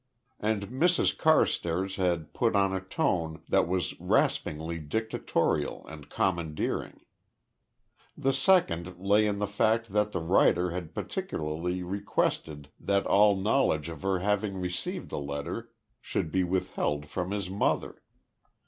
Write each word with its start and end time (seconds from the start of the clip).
And 0.39 0.67
Mrs 0.69 1.15
Carstairs 1.15 1.97
had 1.97 2.33
put 2.33 2.55
on 2.55 2.73
a 2.73 2.81
tone 2.81 3.43
that 3.49 3.67
was 3.67 3.93
raspingly 3.99 4.79
dictatorial 4.79 5.85
and 5.85 6.09
commandeering. 6.09 7.01
The 8.17 8.33
second 8.33 8.97
lay 8.97 9.27
in 9.27 9.37
the 9.37 9.45
fact 9.45 9.93
that 9.93 10.11
the 10.11 10.19
writer 10.19 10.71
had 10.71 10.95
particularly 10.95 11.83
requested 11.83 12.69
that 12.79 13.05
all 13.05 13.35
knowledge 13.35 13.89
of 13.89 14.01
her 14.01 14.17
having 14.17 14.57
received 14.59 15.09
the 15.09 15.19
letter 15.19 15.69
should 16.01 16.31
be 16.31 16.43
withheld 16.43 17.05
from 17.05 17.29
his 17.29 17.47
mother. 17.51 18.01